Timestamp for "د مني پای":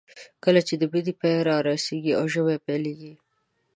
0.77-1.35